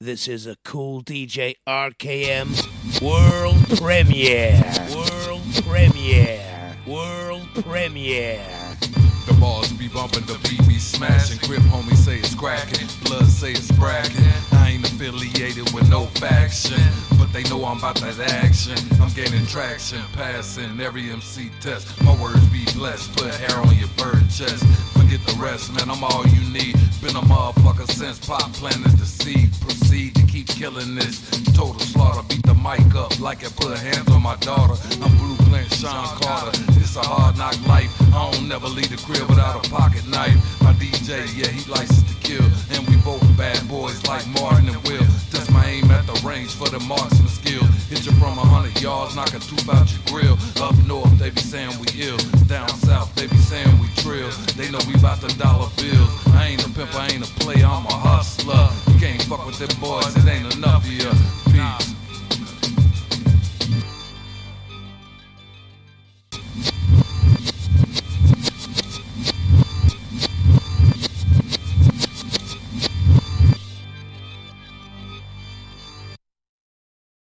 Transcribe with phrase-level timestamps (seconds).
[0.00, 4.62] This is a Kool DJ RKM world premiere.
[4.94, 6.76] World premiere.
[6.86, 8.46] World premiere.
[9.26, 11.40] The balls be bumping, the beat be smashing.
[11.40, 14.22] Crip homie say it's cracking, blood say it's bragging.
[14.52, 16.80] I ain't affiliated with no faction,
[17.18, 18.78] but they know I'm about that action.
[19.02, 22.00] I'm gaining traction, passing every MC test.
[22.04, 24.62] My words be blessed, put hair on your bird chest.
[25.18, 26.74] Forget the rest, man, I'm all you need.
[27.00, 29.50] Been a motherfucker since pop planted the seed.
[29.60, 31.28] Proceed to keep killing this.
[31.54, 34.74] Total slaughter, beat the mic up like I put hands on my daughter.
[35.02, 36.58] I'm blue playing Sean Carter.
[36.76, 37.90] It's a hard knock life.
[38.14, 40.36] I don't never leave the crib without a pocket knife.
[40.62, 42.44] My DJ, yeah, he likes to kill.
[42.72, 45.06] And we both bad boys like Martin and Will.
[45.30, 47.64] That's my aim at the range for the marksman skill.
[47.88, 50.36] Hit you from a hundred yards, knock a tooth out your grill.
[50.62, 52.18] Up north, they be saying we ill.
[52.46, 53.77] Down south, they be saying
[54.56, 56.10] they know we bout the dollar bills.
[56.34, 58.68] I ain't a pimp, I ain't a player, I'm a hustler.
[58.92, 61.12] You can't fuck with them boys, it ain't enough here.
[61.52, 61.94] Peace.